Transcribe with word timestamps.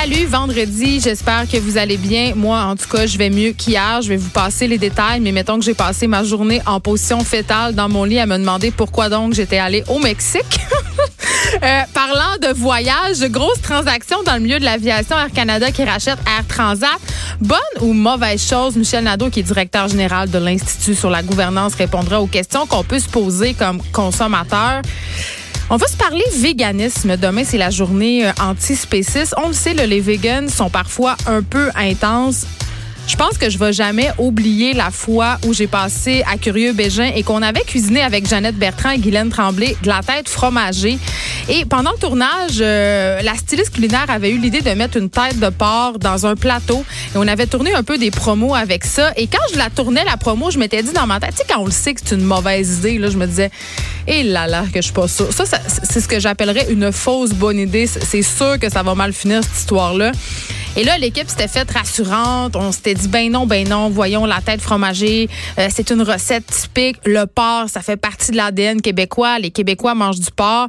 Salut, 0.00 0.24
vendredi. 0.24 0.98
J'espère 0.98 1.46
que 1.46 1.58
vous 1.58 1.76
allez 1.76 1.98
bien. 1.98 2.32
Moi, 2.34 2.58
en 2.58 2.74
tout 2.74 2.88
cas, 2.88 3.04
je 3.04 3.18
vais 3.18 3.28
mieux 3.28 3.52
qu'hier. 3.52 4.00
Je 4.00 4.08
vais 4.08 4.16
vous 4.16 4.30
passer 4.30 4.66
les 4.66 4.78
détails, 4.78 5.20
mais 5.20 5.30
mettons 5.30 5.58
que 5.58 5.64
j'ai 5.66 5.74
passé 5.74 6.06
ma 6.06 6.24
journée 6.24 6.62
en 6.64 6.80
position 6.80 7.20
fétale 7.22 7.74
dans 7.74 7.90
mon 7.90 8.04
lit 8.04 8.18
à 8.18 8.24
me 8.24 8.38
demander 8.38 8.70
pourquoi 8.70 9.10
donc 9.10 9.34
j'étais 9.34 9.58
allée 9.58 9.84
au 9.88 9.98
Mexique. 9.98 10.58
Euh, 11.62 11.80
parlant 11.92 12.36
de 12.40 12.54
voyage, 12.54 13.18
de 13.18 13.26
grosses 13.26 13.60
transactions 13.60 14.22
dans 14.24 14.34
le 14.34 14.40
milieu 14.40 14.60
de 14.60 14.64
l'aviation, 14.64 15.18
Air 15.18 15.32
Canada 15.32 15.72
qui 15.72 15.84
rachète 15.84 16.18
Air 16.26 16.46
Transat. 16.46 16.88
Bonne 17.40 17.58
ou 17.80 17.92
mauvaise 17.92 18.46
chose? 18.46 18.76
Michel 18.76 19.04
Nadeau, 19.04 19.30
qui 19.30 19.40
est 19.40 19.42
directeur 19.42 19.88
général 19.88 20.30
de 20.30 20.38
l'Institut 20.38 20.94
sur 20.94 21.10
la 21.10 21.22
gouvernance, 21.22 21.74
répondra 21.74 22.20
aux 22.20 22.26
questions 22.26 22.66
qu'on 22.66 22.84
peut 22.84 23.00
se 23.00 23.08
poser 23.08 23.54
comme 23.54 23.82
consommateur. 23.92 24.82
On 25.72 25.76
va 25.76 25.86
se 25.86 25.96
parler 25.96 26.24
véganisme. 26.36 27.16
Demain, 27.16 27.44
c'est 27.44 27.56
la 27.56 27.70
journée 27.70 28.26
euh, 28.26 28.32
anti-spéciste. 28.40 29.36
On 29.40 29.46
le 29.46 29.52
sait, 29.52 29.72
les 29.72 30.00
vegans 30.00 30.48
sont 30.48 30.68
parfois 30.68 31.16
un 31.26 31.42
peu 31.42 31.70
intenses 31.76 32.44
je 33.06 33.16
pense 33.16 33.38
que 33.38 33.50
je 33.50 33.58
vais 33.58 33.72
jamais 33.72 34.10
oublier 34.18 34.72
la 34.72 34.90
fois 34.90 35.38
où 35.46 35.52
j'ai 35.52 35.66
passé 35.66 36.22
à 36.30 36.38
Curieux 36.38 36.72
Bégin 36.72 37.10
et 37.14 37.22
qu'on 37.22 37.42
avait 37.42 37.62
cuisiné 37.62 38.02
avec 38.02 38.28
Jeannette 38.28 38.56
Bertrand 38.56 38.90
et 38.90 38.98
Guylaine 38.98 39.30
Tremblay 39.30 39.76
de 39.82 39.88
la 39.88 40.00
tête 40.02 40.28
fromagée. 40.28 40.98
Et 41.48 41.64
pendant 41.64 41.92
le 41.92 41.98
tournage, 41.98 42.58
euh, 42.60 43.20
la 43.22 43.34
styliste 43.34 43.74
culinaire 43.74 44.06
avait 44.08 44.30
eu 44.30 44.38
l'idée 44.38 44.60
de 44.60 44.70
mettre 44.70 44.96
une 44.96 45.10
tête 45.10 45.38
de 45.40 45.48
porc 45.48 45.98
dans 45.98 46.26
un 46.26 46.36
plateau 46.36 46.84
et 47.14 47.18
on 47.18 47.26
avait 47.26 47.46
tourné 47.46 47.72
un 47.74 47.82
peu 47.82 47.98
des 47.98 48.10
promos 48.10 48.54
avec 48.54 48.84
ça. 48.84 49.12
Et 49.16 49.26
quand 49.26 49.42
je 49.52 49.58
la 49.58 49.70
tournais, 49.70 50.04
la 50.04 50.16
promo, 50.16 50.50
je 50.50 50.58
m'étais 50.58 50.82
dit 50.82 50.92
dans 50.92 51.06
ma 51.06 51.18
tête, 51.18 51.30
tu 51.32 51.38
sais, 51.38 51.44
quand 51.48 51.60
on 51.60 51.66
le 51.66 51.72
sait 51.72 51.94
que 51.94 52.00
c'est 52.04 52.14
une 52.14 52.24
mauvaise 52.24 52.78
idée, 52.78 52.98
là, 52.98 53.10
je 53.10 53.16
me 53.16 53.26
disais, 53.26 53.50
et 54.06 54.20
eh 54.20 54.22
là 54.22 54.46
là, 54.46 54.64
que 54.72 54.80
je 54.80 54.86
suis 54.86 54.92
pas 54.92 55.08
sûre. 55.08 55.32
Ça, 55.32 55.44
ça 55.46 55.58
c'est 55.66 56.00
ce 56.00 56.08
que 56.08 56.20
j'appellerais 56.20 56.66
une 56.70 56.92
fausse 56.92 57.30
bonne 57.30 57.58
idée. 57.58 57.86
C'est 57.86 58.22
sûr 58.22 58.58
que 58.58 58.68
ça 58.68 58.82
va 58.82 58.94
mal 58.94 59.12
finir, 59.12 59.42
cette 59.42 59.56
histoire-là. 59.56 60.12
Et 60.76 60.84
là, 60.84 60.96
l'équipe 60.98 61.28
s'était 61.28 61.48
faite 61.48 61.72
rassurante. 61.72 62.54
On 62.54 62.70
s'était 62.70 62.94
dit, 62.94 63.08
ben 63.08 63.30
non, 63.30 63.44
ben 63.46 63.68
non, 63.68 63.90
voyons 63.90 64.24
la 64.24 64.40
tête 64.40 64.60
fromagée. 64.60 65.28
Euh, 65.58 65.66
c'est 65.68 65.90
une 65.90 66.00
recette 66.02 66.46
typique. 66.46 66.96
Le 67.04 67.26
porc, 67.26 67.68
ça 67.68 67.80
fait 67.82 67.96
partie 67.96 68.30
de 68.30 68.36
l'ADN 68.36 68.80
québécois. 68.80 69.40
Les 69.40 69.50
Québécois 69.50 69.94
mangent 69.96 70.20
du 70.20 70.30
porc. 70.30 70.68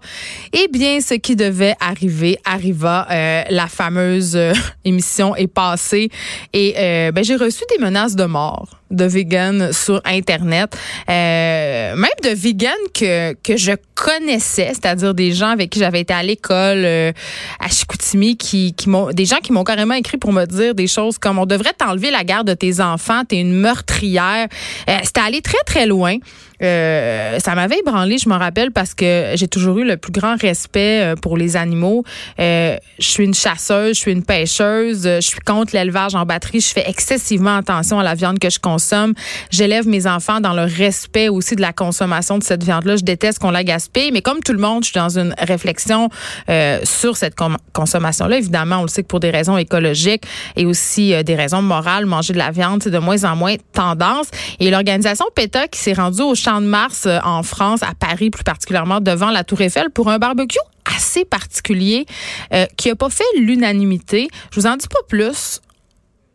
Eh 0.53 0.67
bien, 0.69 1.01
ce 1.01 1.13
qui 1.13 1.35
devait 1.35 1.75
arriver 1.79 2.39
arriva. 2.45 3.07
Euh, 3.11 3.43
la 3.49 3.67
fameuse 3.67 4.35
euh, 4.35 4.53
émission 4.85 5.35
est 5.35 5.47
passée. 5.47 6.09
Et 6.51 6.73
ben, 7.13 7.23
j'ai 7.23 7.35
reçu 7.35 7.63
des 7.69 7.83
menaces 7.83 8.15
de 8.15 8.25
mort 8.25 8.80
de 8.91 9.05
vegan 9.05 9.71
sur 9.73 10.01
Internet, 10.05 10.77
euh, 11.09 11.95
même 11.95 12.09
de 12.23 12.29
vegan 12.29 12.71
que, 12.93 13.33
que 13.33 13.57
je 13.57 13.71
connaissais, 13.95 14.69
c'est-à-dire 14.69 15.13
des 15.13 15.31
gens 15.31 15.49
avec 15.49 15.69
qui 15.69 15.79
j'avais 15.79 16.01
été 16.01 16.13
à 16.13 16.23
l'école 16.23 16.83
euh, 16.85 17.11
à 17.59 17.67
Chicoutimi, 17.69 18.37
qui, 18.37 18.73
qui 18.73 18.89
m'ont, 18.89 19.11
des 19.11 19.25
gens 19.25 19.37
qui 19.37 19.51
m'ont 19.51 19.63
carrément 19.63 19.93
écrit 19.93 20.17
pour 20.17 20.33
me 20.33 20.45
dire 20.45 20.75
des 20.75 20.87
choses 20.87 21.17
comme 21.17 21.39
on 21.39 21.45
devrait 21.45 21.73
t'enlever 21.73 22.11
la 22.11 22.23
garde 22.23 22.47
de 22.47 22.53
tes 22.53 22.81
enfants, 22.81 23.23
t'es 23.27 23.39
une 23.39 23.53
meurtrière. 23.53 24.47
Euh, 24.89 24.97
c'était 25.03 25.21
allé 25.21 25.41
très 25.41 25.61
très 25.65 25.85
loin. 25.85 26.17
Euh, 26.61 27.39
ça 27.39 27.55
m'avait 27.55 27.79
ébranlé, 27.79 28.17
je 28.17 28.29
me 28.29 28.35
rappelle, 28.35 28.71
parce 28.71 28.93
que 28.93 29.31
j'ai 29.35 29.47
toujours 29.47 29.79
eu 29.79 29.85
le 29.85 29.97
plus 29.97 30.11
grand 30.11 30.39
respect 30.39 31.01
euh, 31.01 31.15
pour 31.15 31.37
les 31.37 31.57
animaux. 31.57 32.03
Euh, 32.39 32.77
je 32.99 33.07
suis 33.07 33.23
une 33.23 33.33
chasseuse, 33.33 33.95
je 33.95 33.99
suis 33.99 34.11
une 34.11 34.23
pêcheuse, 34.23 35.03
je 35.03 35.21
suis 35.21 35.39
contre 35.39 35.75
l'élevage 35.75 36.15
en 36.15 36.25
batterie. 36.25 36.61
Je 36.61 36.67
fais 36.67 36.87
excessivement 36.87 37.57
attention 37.57 37.99
à 37.99 38.03
la 38.03 38.13
viande 38.13 38.39
que 38.39 38.49
je 38.49 38.59
consomme. 38.59 39.13
J'élève 39.49 39.87
mes 39.87 40.07
enfants 40.07 40.39
dans 40.39 40.53
le 40.53 40.63
respect 40.63 41.29
aussi 41.29 41.55
de 41.55 41.61
la 41.61 41.73
consommation 41.73 42.37
de 42.37 42.43
cette 42.43 42.63
viande-là. 42.63 42.97
Je 42.97 43.03
déteste 43.03 43.39
qu'on 43.39 43.51
la 43.51 43.63
gaspille, 43.63 44.11
mais 44.11 44.21
comme 44.21 44.41
tout 44.41 44.53
le 44.53 44.59
monde, 44.59 44.83
je 44.83 44.91
suis 44.91 44.99
dans 44.99 45.17
une 45.17 45.33
réflexion 45.39 46.09
sur 46.83 47.17
cette 47.17 47.35
consommation-là. 47.73 48.37
Évidemment, 48.37 48.79
on 48.79 48.81
le 48.83 48.87
sait 48.87 49.03
que 49.03 49.07
pour 49.07 49.19
des 49.19 49.29
raisons 49.29 49.57
écologiques 49.57 50.23
et 50.55 50.65
aussi 50.65 51.13
des 51.23 51.35
raisons 51.35 51.61
morales, 51.61 52.05
manger 52.05 52.33
de 52.33 52.37
la 52.37 52.51
viande, 52.51 52.83
c'est 52.83 52.91
de 52.91 52.97
moins 52.97 53.23
en 53.23 53.35
moins 53.35 53.55
tendance. 53.73 54.27
Et 54.59 54.69
l'organisation 54.69 55.25
PETA 55.35 55.67
qui 55.67 55.79
s'est 55.79 55.93
rendue 55.93 56.21
au 56.21 56.35
champ 56.35 56.50
de 56.59 56.65
Mars 56.65 57.05
euh, 57.05 57.19
en 57.23 57.43
France, 57.43 57.83
à 57.83 57.93
Paris 57.97 58.29
plus 58.29 58.43
particulièrement, 58.43 58.99
devant 58.99 59.29
la 59.29 59.43
Tour 59.43 59.61
Eiffel 59.61 59.89
pour 59.89 60.09
un 60.09 60.17
barbecue 60.17 60.57
assez 60.83 61.23
particulier 61.23 62.05
euh, 62.53 62.65
qui 62.75 62.89
n'a 62.89 62.95
pas 62.95 63.09
fait 63.09 63.23
l'unanimité. 63.37 64.27
Je 64.51 64.59
vous 64.59 64.67
en 64.67 64.75
dis 64.75 64.87
pas 64.87 64.99
plus. 65.07 65.61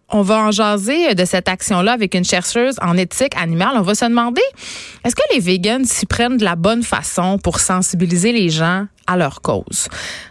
On 0.09 0.23
va 0.23 0.39
en 0.39 0.51
jaser 0.53 1.17
de 1.17 1.25
cette 1.25 1.49
action-là 1.49 1.93
avec 1.93 2.15
une 2.15 2.25
chercheuse 2.25 2.77
en 2.81 2.97
éthique 2.97 3.37
animale. 3.37 3.73
On 3.75 3.83
va 3.83 3.97
se 3.97 4.05
demander, 4.05 4.43
est-ce 5.05 5.17
que 5.17 5.35
les 5.35 5.41
vegans 5.41 5.85
s'y 5.85 6.07
prennent 6.07 6.37
de 6.37 6.45
la 6.45 6.55
bonne 6.55 6.85
façon 6.85 7.39
pour 7.39 7.59
sensibiliser 7.59 8.31
les 8.31 8.49
gens? 8.49 8.87
À 9.07 9.17
leur 9.17 9.41
cause. 9.43 9.89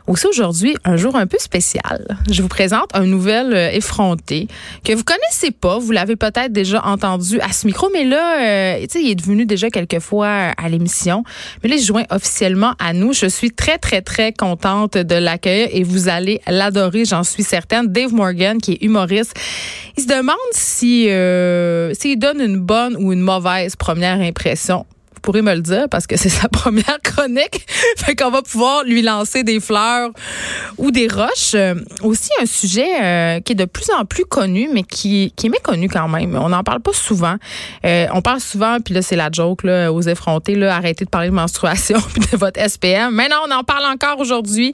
Aussi 0.07 0.27
aujourd'hui, 0.27 0.75
un 0.83 0.97
jour 0.97 1.15
un 1.15 1.27
peu 1.27 1.37
spécial. 1.39 2.17
Je 2.29 2.41
vous 2.41 2.47
présente 2.47 2.89
un 2.93 3.05
nouvel 3.05 3.53
euh, 3.53 3.71
effronté 3.71 4.47
que 4.83 4.93
vous 4.93 5.03
connaissez 5.03 5.51
pas, 5.51 5.79
vous 5.79 5.91
l'avez 5.91 6.15
peut-être 6.15 6.51
déjà 6.51 6.85
entendu 6.85 7.39
à 7.41 7.51
ce 7.51 7.65
micro, 7.65 7.89
mais 7.93 8.03
là, 8.03 8.75
euh, 8.75 8.85
il 8.95 9.09
est 9.09 9.15
devenu 9.15 9.45
déjà 9.45 9.69
quelques 9.69 9.99
fois 9.99 10.27
à 10.27 10.69
l'émission. 10.69 11.23
Mais 11.63 11.69
là, 11.69 11.75
il 11.75 11.81
se 11.81 11.87
joint 11.87 12.03
officiellement 12.09 12.73
à 12.79 12.93
nous. 12.93 13.13
Je 13.13 13.27
suis 13.27 13.51
très, 13.51 13.77
très, 13.77 14.01
très 14.01 14.31
contente 14.31 14.97
de 14.97 15.15
l'accueillir 15.15 15.69
et 15.71 15.83
vous 15.83 16.09
allez 16.09 16.41
l'adorer, 16.47 17.05
j'en 17.05 17.23
suis 17.23 17.43
certaine. 17.43 17.87
Dave 17.87 18.13
Morgan, 18.13 18.59
qui 18.59 18.73
est 18.73 18.83
humoriste, 18.83 19.33
il 19.97 20.03
se 20.03 20.07
demande 20.07 20.35
si 20.51 21.09
euh, 21.09 21.93
s'il 21.93 22.19
donne 22.19 22.41
une 22.41 22.57
bonne 22.57 22.95
ou 22.97 23.13
une 23.13 23.21
mauvaise 23.21 23.75
première 23.75 24.19
impression 24.19 24.85
pourrez 25.25 25.41
me 25.41 25.55
le 25.55 25.61
dire 25.61 25.87
parce 25.89 26.05
que 26.05 26.17
c'est 26.17 26.29
sa 26.29 26.47
première 26.49 26.99
chronique. 27.03 27.65
fait 27.97 28.15
qu'on 28.15 28.29
va 28.29 28.43
pouvoir 28.43 28.83
lui 28.83 29.01
lancer 29.01 29.43
des 29.43 29.59
fleurs 29.59 30.11
ou 30.77 30.91
des 30.91 31.07
roches. 31.07 31.55
Euh, 31.55 31.73
aussi 32.03 32.29
un 32.41 32.45
sujet 32.45 32.87
euh, 33.03 33.39
qui 33.41 33.53
est 33.53 33.55
de 33.55 33.65
plus 33.65 33.89
en 33.89 34.05
plus 34.05 34.25
connu, 34.25 34.69
mais 34.71 34.83
qui, 34.83 35.33
qui 35.35 35.47
est 35.47 35.49
méconnu 35.49 35.89
quand 35.89 36.07
même. 36.07 36.37
On 36.39 36.49
n'en 36.49 36.63
parle 36.63 36.81
pas 36.81 36.93
souvent. 36.93 37.35
Euh, 37.85 38.05
on 38.13 38.21
parle 38.21 38.39
souvent, 38.39 38.77
puis 38.79 38.93
là 38.93 39.01
c'est 39.01 39.15
la 39.15 39.29
joke 39.31 39.63
là, 39.63 39.91
aux 39.91 40.01
effrontés, 40.01 40.55
là, 40.55 40.75
arrêtez 40.75 41.05
de 41.05 41.09
parler 41.09 41.29
de 41.29 41.33
menstruation 41.33 41.99
puis 42.13 42.21
de 42.31 42.37
votre 42.37 42.59
SPM. 42.59 43.15
Mais 43.15 43.27
non, 43.27 43.37
on 43.47 43.51
en 43.51 43.63
parle 43.63 43.85
encore 43.85 44.19
aujourd'hui 44.19 44.73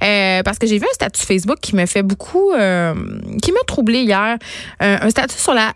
parce 0.00 0.58
que 0.58 0.66
j'ai 0.66 0.78
vu 0.78 0.86
un 0.90 0.94
statut 0.94 1.22
Facebook 1.22 1.58
qui 1.60 1.76
me 1.76 1.84
fait 1.84 2.02
beaucoup, 2.02 2.52
qui 2.52 3.52
m'a 3.52 3.60
troublé 3.66 4.00
hier. 4.00 4.38
un 4.80 5.10
statut 5.10 5.38
sur 5.38 5.52
la 5.52 5.74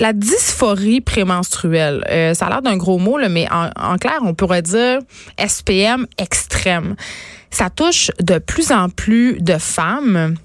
la 0.00 0.12
dysphorie 0.12 1.00
prémenstruelle, 1.00 2.04
euh, 2.10 2.34
ça 2.34 2.46
a 2.46 2.50
l'air 2.50 2.62
d'un 2.62 2.76
gros 2.76 2.98
mot, 2.98 3.18
là, 3.18 3.28
mais 3.28 3.46
en, 3.50 3.70
en, 3.76 3.96
clair, 3.96 4.20
on 4.22 4.34
pourrait 4.34 4.62
dire 4.62 5.00
SPM 5.38 6.06
extrême. 6.18 6.94
Ça 7.50 7.70
touche 7.70 8.10
de 8.20 8.38
plus 8.38 8.72
en 8.72 8.88
plus 8.88 9.40
de 9.40 9.58
femmes. 9.58 10.36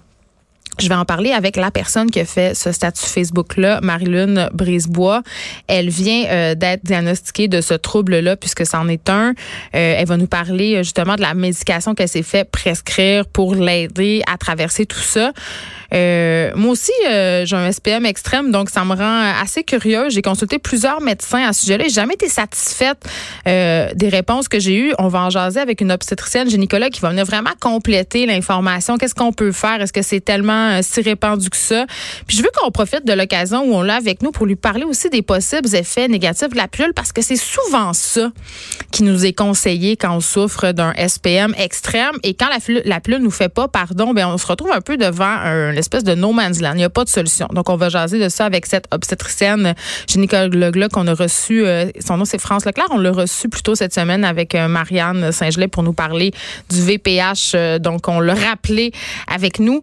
Je 0.79 0.89
vais 0.89 0.95
en 0.95 1.06
parler 1.06 1.31
avec 1.31 1.56
la 1.56 1.69
personne 1.69 2.09
qui 2.09 2.19
a 2.19 2.25
fait 2.25 2.56
ce 2.56 2.72
statut 2.72 3.06
Facebook-là, 3.06 3.79
Marilyn 3.81 4.50
Brisebois. 4.53 5.22
Elle 5.67 5.89
vient 5.89 6.25
euh, 6.25 6.56
d'être 6.56 6.84
diagnostiquée 6.84 7.47
de 7.47 7.61
ce 7.61 7.75
trouble-là 7.75 8.35
puisque 8.35 8.66
c'en 8.66 8.88
est 8.88 9.09
un. 9.09 9.29
Euh, 9.29 9.34
elle 9.73 10.07
va 10.07 10.17
nous 10.17 10.28
parler 10.28 10.78
justement 10.84 11.16
de 11.16 11.22
la 11.22 11.35
médication 11.35 11.94
qu'elle 11.94 12.09
s'est 12.09 12.23
fait 12.23 12.50
prescrire 12.50 13.28
pour 13.28 13.53
l'aider 13.56 14.23
à 14.31 14.38
traverser 14.38 14.85
tout 14.85 15.00
ça. 15.00 15.31
Euh, 15.94 16.51
moi 16.56 16.72
aussi, 16.72 16.91
euh, 17.07 17.45
j'ai 17.45 17.55
un 17.55 17.72
SPM 17.72 18.05
extrême, 18.05 18.51
donc 18.51 18.69
ça 18.69 18.84
me 18.84 18.95
rend 18.95 19.41
assez 19.41 19.63
curieux. 19.63 20.09
J'ai 20.09 20.22
consulté 20.22 20.57
plusieurs 20.57 21.01
médecins 21.01 21.47
à 21.47 21.53
ce 21.53 21.61
sujet-là. 21.61 21.84
J'ai 21.85 21.94
jamais 21.94 22.16
été 22.16 22.28
satisfaite 22.29 22.97
euh, 23.47 23.90
des 23.94 24.09
réponses 24.09 24.47
que 24.47 24.59
j'ai 24.59 24.75
eues. 24.75 24.94
On 24.97 25.07
va 25.07 25.22
en 25.22 25.29
jaser 25.29 25.59
avec 25.59 25.81
une 25.81 25.91
obstétricienne 25.91 26.50
gynécologue 26.50 26.90
qui 26.90 27.01
va 27.01 27.09
venir 27.09 27.25
vraiment 27.25 27.51
compléter 27.59 28.25
l'information. 28.25 28.97
Qu'est-ce 28.97 29.16
qu'on 29.16 29.34
peut 29.34 29.51
faire? 29.51 29.81
Est-ce 29.81 29.94
que 29.94 30.01
c'est 30.01 30.22
tellement 30.22 30.62
si 30.81 31.01
répandu 31.01 31.50
que 31.50 31.57
ça? 31.57 31.85
Puis 32.28 32.38
je 32.38 32.44
veux 32.44 32.50
qu'on 32.56 32.72
profite 32.72 33.06
de 33.06 33.13
l'occasion 33.13 33.63
où 33.63 33.74
on 33.74 33.81
l'a 33.81 33.96
avec 33.96 34.22
nous 34.22 34.31
pour 34.31 34.46
lui 34.46 34.56
parler 34.56 34.84
aussi 34.84 35.09
des 35.09 35.22
possibles 35.22 35.74
effets 35.75 36.07
négatifs 36.07 36.50
de 36.50 36.57
la 36.57 36.68
pilule 36.68 36.94
parce 36.94 37.12
que 37.12 37.22
c'est 37.22 37.35
souvent 37.35 37.94
ça 37.94 38.31
qui 38.91 39.03
nous 39.03 39.25
est 39.25 39.34
conseillé 39.34 39.97
quand 39.97 40.16
on 40.16 40.22
souffre 40.22 40.72
d'un 40.72 40.94
SPM 40.94 41.53
extrême 41.57 42.16
et 42.23 42.34
quand 42.34 42.47
la, 42.50 42.81
la 42.85 43.00
pilule 43.00 43.22
nous 43.22 43.31
fait 43.31 43.50
pas 43.50 43.68
pardon, 43.68 44.13
ben 44.13 44.28
on 44.28 44.38
se 44.38 44.47
retrouve 44.47 44.72
un 44.72 44.81
peu 44.81 44.97
devant 44.97 45.25
un 45.25 45.75
espèce 45.75 46.03
de 46.03 46.16
no 46.16 46.32
man's 46.32 46.61
land. 46.61 46.73
Il 46.73 46.78
n'y 46.78 46.84
a 46.84 46.90
pas 46.90 47.03
de 47.03 47.09
solution. 47.09 47.47
Donc, 47.52 47.70
on 47.70 47.76
va 47.76 47.90
jaser 47.90 48.20
de 48.20 48.29
ça 48.29 48.46
avec 48.46 48.66
cette 48.66 48.88
obstétricienne 48.91 49.76
gynécologue-là 50.08 50.90
qu'on 50.90 51.08
a 51.08 51.14
reçue. 51.14 51.66
Euh, 51.66 51.90
son 52.05 52.17
nom, 52.17 52.26
c'est 52.26 52.40
France 52.40 52.66
Leclerc. 52.66 52.88
On 52.91 52.97
l'a 52.97 53.11
reçu 53.11 53.49
plus 53.49 53.64
tôt 53.64 53.76
cette 53.76 53.93
semaine 53.93 54.23
avec 54.23 54.55
euh, 54.55 54.67
Marianne 54.67 55.32
Saint-Gelais 55.32 55.67
pour 55.67 55.84
nous 55.84 55.93
parler 55.93 56.32
du 56.70 56.82
VPH. 56.82 57.53
Euh, 57.55 57.79
donc, 57.79 58.08
on 58.08 58.20
l'a 58.20 58.35
rappelé 58.35 58.91
avec 59.28 59.59
nous. 59.59 59.82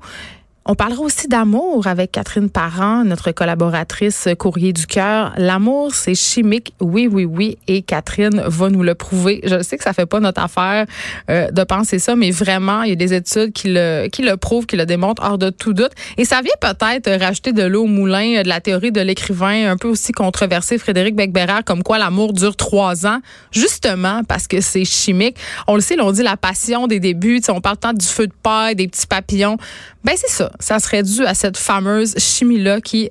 On 0.66 0.74
parlera 0.74 1.00
aussi 1.00 1.26
d'amour 1.26 1.86
avec 1.86 2.12
Catherine 2.12 2.50
Parent, 2.50 3.02
notre 3.02 3.32
collaboratrice 3.32 4.28
courrier 4.38 4.74
du 4.74 4.86
cœur. 4.86 5.32
L'amour, 5.38 5.94
c'est 5.94 6.14
chimique, 6.14 6.74
oui, 6.80 7.08
oui, 7.10 7.24
oui, 7.24 7.56
et 7.66 7.80
Catherine 7.80 8.42
va 8.44 8.68
nous 8.68 8.82
le 8.82 8.94
prouver. 8.94 9.40
Je 9.42 9.62
sais 9.62 9.78
que 9.78 9.82
ça 9.82 9.94
fait 9.94 10.04
pas 10.04 10.20
notre 10.20 10.42
affaire 10.42 10.84
euh, 11.30 11.50
de 11.50 11.64
penser 11.64 11.98
ça, 11.98 12.14
mais 12.14 12.30
vraiment, 12.30 12.82
il 12.82 12.90
y 12.90 12.92
a 12.92 12.96
des 12.96 13.14
études 13.14 13.54
qui 13.54 13.68
le, 13.70 14.08
qui 14.08 14.20
le 14.20 14.36
prouvent, 14.36 14.66
qui 14.66 14.76
le 14.76 14.84
démontrent 14.84 15.24
hors 15.24 15.38
de 15.38 15.48
tout 15.48 15.72
doute. 15.72 15.92
Et 16.18 16.26
ça 16.26 16.42
vient 16.42 16.52
peut-être 16.60 17.10
rajouter 17.18 17.52
de 17.52 17.62
l'eau 17.62 17.84
au 17.84 17.86
moulin 17.86 18.42
de 18.42 18.48
la 18.48 18.60
théorie 18.60 18.92
de 18.92 19.00
l'écrivain 19.00 19.70
un 19.70 19.78
peu 19.78 19.88
aussi 19.88 20.12
controversé 20.12 20.76
Frédéric 20.76 21.16
Becbérard, 21.16 21.64
comme 21.64 21.82
quoi 21.82 21.96
l'amour 21.96 22.34
dure 22.34 22.54
trois 22.54 23.06
ans, 23.06 23.20
justement 23.50 24.24
parce 24.28 24.46
que 24.46 24.60
c'est 24.60 24.84
chimique. 24.84 25.38
On 25.66 25.74
le 25.74 25.80
sait, 25.80 25.98
on 25.98 26.12
dit 26.12 26.22
la 26.22 26.36
passion 26.36 26.86
des 26.86 27.00
débuts, 27.00 27.40
on 27.48 27.62
parle 27.62 27.78
tant 27.78 27.94
du 27.94 28.04
feu 28.04 28.26
de 28.26 28.34
paille, 28.42 28.76
des 28.76 28.88
petits 28.88 29.06
papillons. 29.06 29.56
Ben 30.04 30.14
c'est 30.16 30.30
ça 30.30 30.50
ça, 30.58 30.79
serait 30.79 31.02
dû 31.02 31.25
à 31.25 31.35
cette 31.35 31.56
fameuse 31.56 32.14
chimie-là 32.19 32.81
qui 32.81 33.11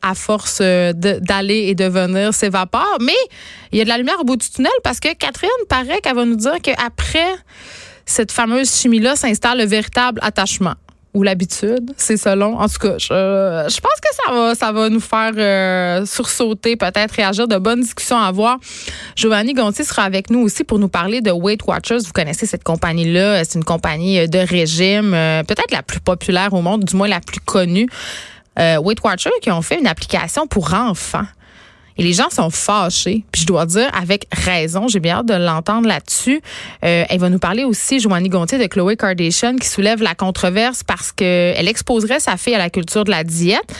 à 0.00 0.14
force 0.14 0.58
euh, 0.60 0.92
d'aller 0.92 1.66
et 1.68 1.74
de 1.74 1.84
venir 1.84 2.32
s'évapore. 2.32 2.98
Mais 3.00 3.16
il 3.72 3.78
y 3.78 3.80
a 3.80 3.84
de 3.84 3.88
la 3.88 3.98
lumière 3.98 4.20
au 4.20 4.24
bout 4.24 4.36
du 4.36 4.48
tunnel 4.48 4.70
parce 4.84 5.00
que 5.00 5.12
Catherine 5.14 5.50
paraît 5.68 6.00
qu'elle 6.00 6.14
va 6.14 6.24
nous 6.24 6.36
dire 6.36 6.60
qu'après 6.62 7.26
cette 8.06 8.32
fameuse 8.32 8.72
chimie-là 8.72 9.16
s'installe 9.16 9.58
le 9.58 9.66
véritable 9.66 10.20
attachement 10.22 10.74
ou 11.18 11.24
l'habitude, 11.24 11.92
c'est 11.96 12.16
selon. 12.16 12.58
En 12.58 12.68
tout 12.68 12.78
cas, 12.78 12.96
je, 12.96 13.08
je, 13.08 13.80
pense 13.80 14.00
que 14.00 14.14
ça 14.24 14.32
va, 14.32 14.54
ça 14.54 14.70
va 14.70 14.88
nous 14.88 15.00
faire 15.00 15.32
euh, 15.36 16.06
sursauter, 16.06 16.76
peut-être 16.76 17.10
réagir, 17.10 17.48
de 17.48 17.56
bonnes 17.56 17.80
discussions 17.80 18.16
à 18.16 18.26
avoir. 18.26 18.58
Giovanni 19.16 19.52
Gontier 19.52 19.84
sera 19.84 20.02
avec 20.02 20.30
nous 20.30 20.38
aussi 20.38 20.62
pour 20.62 20.78
nous 20.78 20.88
parler 20.88 21.20
de 21.20 21.32
Weight 21.32 21.66
Watchers. 21.66 21.98
Vous 22.06 22.12
connaissez 22.12 22.46
cette 22.46 22.62
compagnie-là, 22.62 23.44
c'est 23.44 23.58
une 23.58 23.64
compagnie 23.64 24.28
de 24.28 24.38
régime, 24.38 25.12
euh, 25.12 25.42
peut-être 25.42 25.72
la 25.72 25.82
plus 25.82 25.98
populaire 25.98 26.54
au 26.54 26.62
monde, 26.62 26.84
du 26.84 26.94
moins 26.94 27.08
la 27.08 27.20
plus 27.20 27.40
connue. 27.40 27.88
Euh, 28.60 28.78
Weight 28.78 29.02
Watchers 29.02 29.30
qui 29.42 29.50
ont 29.50 29.62
fait 29.62 29.80
une 29.80 29.88
application 29.88 30.46
pour 30.46 30.72
enfants. 30.72 31.26
Et 31.98 32.04
les 32.04 32.12
gens 32.12 32.30
sont 32.30 32.50
fâchés. 32.50 33.24
Puis 33.32 33.42
je 33.42 33.46
dois 33.46 33.66
dire, 33.66 33.90
avec 33.92 34.26
raison, 34.32 34.88
j'ai 34.88 35.00
bien 35.00 35.18
hâte 35.18 35.26
de 35.26 35.34
l'entendre 35.34 35.88
là-dessus. 35.88 36.40
Euh, 36.84 37.04
elle 37.08 37.18
va 37.18 37.28
nous 37.28 37.40
parler 37.40 37.64
aussi, 37.64 37.98
Joanie 37.98 38.28
Gontier, 38.28 38.58
de 38.58 38.66
Chloé 38.66 38.96
Kardashian, 38.96 39.56
qui 39.56 39.68
soulève 39.68 40.02
la 40.02 40.14
controverse 40.14 40.84
parce 40.84 41.12
qu'elle 41.12 41.68
exposerait 41.68 42.20
sa 42.20 42.36
fille 42.36 42.54
à 42.54 42.58
la 42.58 42.70
culture 42.70 43.04
de 43.04 43.10
la 43.10 43.24
diète. 43.24 43.74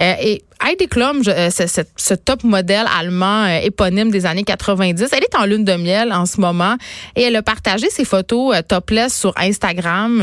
Euh, 0.00 0.14
et 0.20 0.42
Heidi 0.64 0.86
Klum, 0.86 1.22
euh, 1.26 1.50
ce, 1.50 2.14
top 2.14 2.44
modèle 2.44 2.86
allemand 2.96 3.46
euh, 3.46 3.58
éponyme 3.62 4.10
des 4.12 4.26
années 4.26 4.44
90, 4.44 5.08
elle 5.12 5.24
est 5.24 5.34
en 5.34 5.44
lune 5.44 5.64
de 5.64 5.72
miel 5.72 6.12
en 6.12 6.24
ce 6.24 6.40
moment 6.40 6.76
et 7.16 7.22
elle 7.22 7.34
a 7.34 7.42
partagé 7.42 7.90
ses 7.90 8.04
photos 8.04 8.54
euh, 8.54 8.62
topless 8.62 9.12
sur 9.12 9.32
Instagram. 9.36 10.22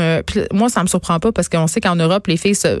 moi, 0.52 0.70
ça 0.70 0.82
me 0.82 0.88
surprend 0.88 1.20
pas 1.20 1.30
parce 1.30 1.50
qu'on 1.50 1.66
sait 1.66 1.82
qu'en 1.82 1.96
Europe, 1.96 2.26
les 2.26 2.38
filles 2.38 2.54
se, 2.54 2.78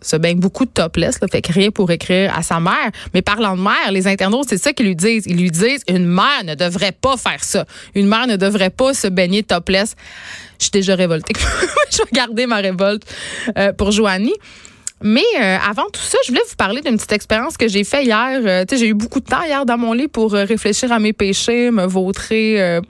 se, 0.00 0.16
baignent 0.16 0.40
beaucoup 0.40 0.64
de 0.64 0.70
topless, 0.70 1.20
là, 1.20 1.28
fait 1.30 1.42
que 1.42 1.52
rien 1.52 1.70
pour 1.70 1.90
écrire 1.92 2.36
à 2.36 2.42
sa 2.42 2.58
mère. 2.58 2.90
Mais 3.14 3.22
parlant 3.22 3.56
de 3.56 3.62
mère, 3.62 3.92
les 3.92 4.08
internautes, 4.08 4.48
c'est 4.48 4.58
ça 4.58 4.72
qu'ils 4.72 4.86
lui 4.86 4.96
disent. 4.96 5.24
Ils 5.26 5.36
lui 5.36 5.50
disent 5.50 5.82
une 5.88 6.06
mère 6.06 6.42
ne 6.44 6.56
devrait 6.56 6.92
pas 6.92 7.16
faire 7.16 7.44
ça. 7.44 7.66
Une 7.94 8.08
mère 8.08 8.26
ne 8.26 8.36
devrait 8.36 8.70
pas 8.70 8.94
se 8.94 9.06
baigner 9.06 9.44
topless. 9.44 9.94
Je 10.58 10.64
suis 10.64 10.70
déjà 10.72 10.96
révoltée. 10.96 11.34
je 11.92 11.98
vais 11.98 12.10
garder 12.12 12.46
ma 12.46 12.56
révolte 12.56 13.04
pour 13.76 13.92
Joanie. 13.92 14.34
Mais 15.02 15.22
euh, 15.38 15.58
avant 15.58 15.84
tout 15.92 16.00
ça, 16.00 16.16
je 16.24 16.30
voulais 16.30 16.42
vous 16.48 16.56
parler 16.56 16.80
d'une 16.80 16.96
petite 16.96 17.12
expérience 17.12 17.58
que 17.58 17.68
j'ai 17.68 17.84
fait 17.84 18.04
hier. 18.04 18.40
Euh, 18.42 18.64
j'ai 18.70 18.88
eu 18.88 18.94
beaucoup 18.94 19.20
de 19.20 19.26
temps 19.26 19.42
hier 19.42 19.66
dans 19.66 19.76
mon 19.76 19.92
lit 19.92 20.08
pour 20.08 20.34
euh, 20.34 20.44
réfléchir 20.44 20.90
à 20.90 20.98
mes 20.98 21.12
péchés, 21.12 21.70
me 21.70 21.84
vautrer, 21.84 22.80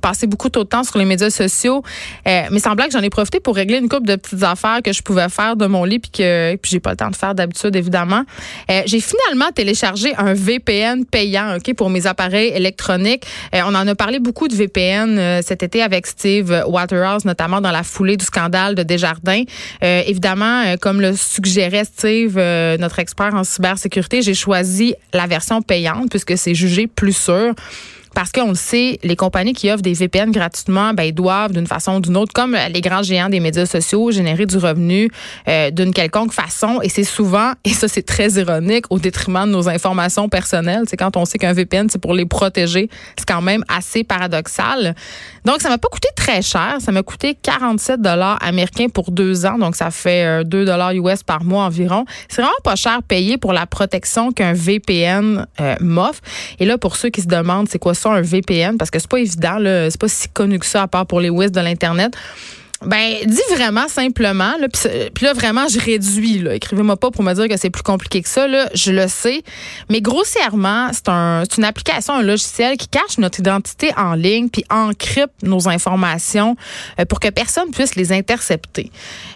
passer 0.00 0.26
beaucoup 0.26 0.48
trop 0.48 0.64
de 0.64 0.68
temps 0.68 0.82
sur 0.82 0.98
les 0.98 1.04
médias 1.04 1.30
sociaux. 1.30 1.82
mais 2.24 2.58
semblait 2.58 2.86
que 2.86 2.92
j'en 2.92 3.02
ai 3.02 3.10
profité 3.10 3.40
pour 3.40 3.54
régler 3.54 3.78
une 3.78 3.88
couple 3.88 4.06
de 4.06 4.16
petites 4.16 4.42
affaires 4.42 4.80
que 4.82 4.92
je 4.92 5.02
pouvais 5.02 5.28
faire 5.28 5.56
de 5.56 5.66
mon 5.66 5.84
lit 5.84 5.98
puis 5.98 6.10
que 6.10 6.56
puis 6.56 6.70
j'ai 6.70 6.80
pas 6.80 6.90
le 6.90 6.96
temps 6.96 7.10
de 7.10 7.16
faire 7.16 7.34
d'habitude 7.34 7.76
évidemment. 7.76 8.24
j'ai 8.68 9.00
finalement 9.00 9.50
téléchargé 9.54 10.14
un 10.16 10.34
VPN 10.34 11.04
payant, 11.04 11.56
OK, 11.56 11.74
pour 11.74 11.90
mes 11.90 12.06
appareils 12.06 12.52
électroniques. 12.54 13.24
on 13.52 13.74
en 13.74 13.86
a 13.86 13.94
parlé 13.94 14.18
beaucoup 14.18 14.48
de 14.48 14.54
VPN 14.54 15.42
cet 15.42 15.62
été 15.62 15.82
avec 15.82 16.06
Steve 16.06 16.64
Waterhouse 16.66 17.24
notamment 17.24 17.60
dans 17.60 17.72
la 17.72 17.82
foulée 17.82 18.16
du 18.16 18.24
scandale 18.24 18.74
de 18.74 18.82
Desjardins. 18.82 19.44
évidemment 19.82 20.76
comme 20.80 21.00
le 21.00 21.14
suggérait 21.26 21.84
Steve, 21.84 22.36
euh, 22.36 22.76
notre 22.78 22.98
expert 22.98 23.34
en 23.34 23.44
cybersécurité, 23.44 24.22
j'ai 24.22 24.34
choisi 24.34 24.94
la 25.12 25.26
version 25.26 25.62
payante 25.62 26.10
puisque 26.10 26.36
c'est 26.36 26.54
jugé 26.54 26.86
plus 26.86 27.16
sûr. 27.16 27.54
Parce 28.16 28.32
qu'on 28.32 28.48
le 28.48 28.54
sait, 28.54 28.98
les 29.02 29.14
compagnies 29.14 29.52
qui 29.52 29.70
offrent 29.70 29.82
des 29.82 29.92
VPN 29.92 30.30
gratuitement, 30.30 30.94
ben, 30.94 31.12
doivent 31.12 31.52
d'une 31.52 31.66
façon 31.66 31.96
ou 31.96 32.00
d'une 32.00 32.16
autre, 32.16 32.32
comme 32.32 32.56
les 32.72 32.80
grands 32.80 33.02
géants 33.02 33.28
des 33.28 33.40
médias 33.40 33.66
sociaux, 33.66 34.10
générer 34.10 34.46
du 34.46 34.56
revenu 34.56 35.10
euh, 35.48 35.70
d'une 35.70 35.92
quelconque 35.92 36.32
façon. 36.32 36.80
Et 36.82 36.88
c'est 36.88 37.04
souvent, 37.04 37.52
et 37.62 37.74
ça 37.74 37.88
c'est 37.88 38.06
très 38.06 38.30
ironique, 38.30 38.86
au 38.88 38.98
détriment 38.98 39.44
de 39.44 39.50
nos 39.50 39.68
informations 39.68 40.30
personnelles. 40.30 40.84
C'est 40.88 40.96
quand 40.96 41.14
on 41.18 41.26
sait 41.26 41.36
qu'un 41.36 41.52
VPN, 41.52 41.90
c'est 41.90 42.00
pour 42.00 42.14
les 42.14 42.24
protéger. 42.24 42.88
C'est 43.18 43.28
quand 43.28 43.42
même 43.42 43.62
assez 43.68 44.02
paradoxal. 44.02 44.94
Donc, 45.46 45.62
ça 45.62 45.68
m'a 45.68 45.78
pas 45.78 45.88
coûté 45.88 46.08
très 46.16 46.42
cher. 46.42 46.78
Ça 46.80 46.90
m'a 46.90 47.04
coûté 47.04 47.36
47 47.40 48.02
dollars 48.02 48.36
américains 48.42 48.88
pour 48.88 49.12
deux 49.12 49.46
ans. 49.46 49.58
Donc, 49.58 49.76
ça 49.76 49.92
fait 49.92 50.44
2 50.44 50.58
euh, 50.58 50.64
dollars 50.64 50.92
US 50.92 51.22
par 51.22 51.44
mois 51.44 51.62
environ. 51.62 52.04
C'est 52.28 52.42
vraiment 52.42 52.52
pas 52.64 52.74
cher 52.74 53.00
payé 53.06 53.38
pour 53.38 53.52
la 53.52 53.64
protection 53.64 54.32
qu'un 54.32 54.52
VPN 54.52 55.46
euh, 55.60 55.76
m'offre. 55.80 56.20
Et 56.58 56.64
là, 56.66 56.78
pour 56.78 56.96
ceux 56.96 57.10
qui 57.10 57.22
se 57.22 57.28
demandent 57.28 57.68
c'est 57.68 57.78
quoi 57.78 57.94
ça 57.94 58.10
un 58.10 58.22
VPN 58.22 58.76
parce 58.76 58.90
que 58.90 58.98
c'est 58.98 59.08
pas 59.08 59.20
évident, 59.20 59.58
c'est 59.60 60.00
pas 60.00 60.08
si 60.08 60.28
connu 60.30 60.58
que 60.58 60.66
ça 60.66 60.82
à 60.82 60.88
part 60.88 61.06
pour 61.06 61.20
les 61.20 61.30
WIS 61.30 61.50
de 61.52 61.60
l'Internet. 61.60 62.16
Ben, 62.84 63.24
dis 63.24 63.54
vraiment 63.54 63.88
simplement, 63.88 64.52
puis 65.14 65.24
là, 65.24 65.32
vraiment, 65.32 65.66
je 65.66 65.80
réduis. 65.80 66.46
Écrivez-moi 66.46 66.96
pas 66.96 67.10
pour 67.10 67.22
me 67.22 67.32
dire 67.32 67.48
que 67.48 67.56
c'est 67.56 67.70
plus 67.70 67.82
compliqué 67.82 68.20
que 68.20 68.28
ça. 68.28 68.46
Là. 68.46 68.68
Je 68.74 68.92
le 68.92 69.08
sais. 69.08 69.42
Mais 69.88 70.02
grossièrement, 70.02 70.88
c'est 70.92 71.08
un, 71.08 71.44
une 71.56 71.64
application, 71.64 72.14
un 72.14 72.22
logiciel 72.22 72.76
qui 72.76 72.88
cache 72.88 73.16
notre 73.16 73.40
identité 73.40 73.92
en 73.96 74.12
ligne 74.12 74.50
puis 74.50 74.62
encrypte 74.68 75.42
nos 75.42 75.68
informations 75.68 76.54
euh, 77.00 77.06
pour 77.06 77.18
que 77.18 77.28
personne 77.28 77.70
puisse 77.70 77.96
les 77.96 78.12
intercepter. 78.12 78.90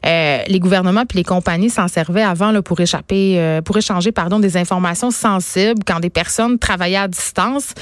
Euh, 0.05 0.43
les 0.47 0.61
gouvernements 0.61 1.07
puis 1.07 1.19
les 1.19 1.25
compagnies 1.25 1.71
s'en 1.71 1.89
servaient 1.89 2.23
avant 2.23 2.51
là, 2.51 2.61
pour 2.61 2.79
échapper, 2.81 3.37
euh, 3.39 3.63
pour 3.63 3.79
échanger 3.79 4.13
pardon, 4.13 4.39
des 4.39 4.59
informations 4.59 5.11
sensibles 5.11 5.83
quand 5.87 6.01
des 6.01 6.11
personnes 6.11 6.59
travaillaient 6.59 6.97
à 6.97 7.09
distance. 7.09 7.73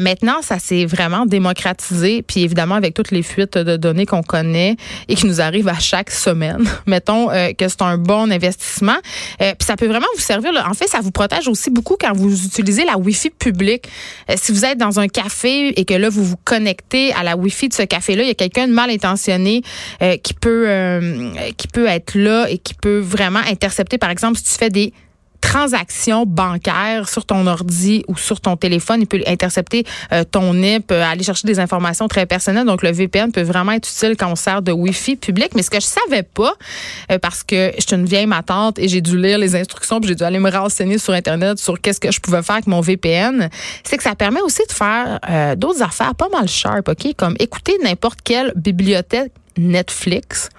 maintenant, 0.00 0.42
ça 0.42 0.58
s'est 0.58 0.84
vraiment 0.84 1.26
démocratisé. 1.26 2.22
Puis 2.22 2.42
évidemment, 2.42 2.74
avec 2.74 2.94
toutes 2.94 3.12
les 3.12 3.22
fuites 3.22 3.56
de 3.56 3.76
données 3.76 4.06
qu'on 4.06 4.22
connaît, 4.22 4.76
et 5.08 5.14
qui 5.14 5.26
nous 5.26 5.40
arrive 5.40 5.68
à 5.68 5.78
chaque 5.78 6.10
semaine. 6.10 6.64
Mettons 6.86 7.30
euh, 7.30 7.52
que 7.52 7.68
c'est 7.68 7.82
un 7.82 7.98
bon 7.98 8.30
investissement. 8.30 8.96
Euh, 9.40 9.52
puis 9.58 9.66
ça 9.66 9.76
peut 9.76 9.86
vraiment 9.86 10.06
vous 10.14 10.20
servir. 10.20 10.52
En 10.68 10.74
fait, 10.74 10.86
ça 10.86 11.00
vous 11.00 11.10
protège 11.10 11.48
aussi 11.48 11.70
beaucoup 11.70 11.96
quand 11.98 12.12
vous 12.14 12.44
utilisez 12.44 12.84
la 12.84 12.96
Wi-Fi 12.96 13.30
publique. 13.30 13.88
Euh, 14.30 14.34
si 14.36 14.52
vous 14.52 14.64
êtes 14.64 14.78
dans 14.78 15.00
un 15.00 15.08
café 15.08 15.78
et 15.78 15.84
que 15.84 15.94
là, 15.94 16.08
vous 16.08 16.24
vous 16.24 16.38
connectez 16.44 17.12
à 17.12 17.22
la 17.22 17.36
Wi-Fi 17.36 17.68
de 17.68 17.74
ce 17.74 17.82
café-là, 17.82 18.22
il 18.22 18.28
y 18.28 18.30
a 18.30 18.34
quelqu'un 18.34 18.68
de 18.68 18.72
mal 18.72 18.90
intentionné 18.90 19.62
qui 20.22 20.34
peut 20.34 20.66
qui 21.56 21.68
peut 21.68 21.86
être 21.86 22.14
là 22.14 22.46
et 22.48 22.58
qui 22.58 22.74
peut 22.74 22.98
vraiment 22.98 23.40
intercepter, 23.50 23.98
par 23.98 24.10
exemple, 24.10 24.38
si 24.38 24.44
tu 24.44 24.58
fais 24.58 24.70
des 24.70 24.92
transaction 25.46 26.26
bancaire 26.26 27.08
sur 27.08 27.24
ton 27.24 27.46
ordi 27.46 28.04
ou 28.08 28.16
sur 28.16 28.40
ton 28.40 28.56
téléphone. 28.56 29.02
Il 29.02 29.06
peut 29.06 29.22
intercepter 29.28 29.84
euh, 30.12 30.24
ton 30.24 30.54
NIP, 30.54 30.90
euh, 30.90 31.04
aller 31.04 31.22
chercher 31.22 31.46
des 31.46 31.60
informations 31.60 32.08
très 32.08 32.26
personnelles. 32.26 32.66
Donc, 32.66 32.82
le 32.82 32.90
VPN 32.90 33.30
peut 33.30 33.42
vraiment 33.42 33.72
être 33.72 33.88
utile 33.88 34.16
quand 34.18 34.30
on 34.30 34.34
sert 34.34 34.60
de 34.60 34.72
Wi-Fi 34.72 35.14
public. 35.14 35.52
Mais 35.54 35.62
ce 35.62 35.70
que 35.70 35.78
je 35.78 35.86
savais 35.86 36.24
pas, 36.24 36.54
euh, 37.12 37.18
parce 37.18 37.44
que 37.44 37.72
je 37.78 37.94
une 37.94 38.04
vieille 38.04 38.26
matante 38.26 38.80
et 38.80 38.88
j'ai 38.88 39.00
dû 39.00 39.16
lire 39.16 39.38
les 39.38 39.54
instructions 39.54 40.00
puis 40.00 40.08
j'ai 40.08 40.16
dû 40.16 40.24
aller 40.24 40.40
me 40.40 40.50
renseigner 40.50 40.98
sur 40.98 41.12
Internet 41.14 41.58
sur 41.58 41.80
qu'est-ce 41.80 42.00
que 42.00 42.10
je 42.10 42.20
pouvais 42.20 42.42
faire 42.42 42.56
avec 42.56 42.66
mon 42.66 42.80
VPN, 42.80 43.48
c'est 43.84 43.96
que 43.96 44.02
ça 44.02 44.16
permet 44.16 44.40
aussi 44.40 44.62
de 44.68 44.72
faire 44.72 45.20
d'autres 45.56 45.82
affaires 45.82 46.16
pas 46.16 46.28
mal 46.28 46.48
sharp, 46.48 46.88
OK? 46.88 47.14
Comme 47.16 47.36
écouter 47.38 47.78
n'importe 47.82 48.18
quelle 48.24 48.52
bibliothèque 48.56 49.30
Netflix 49.56 50.50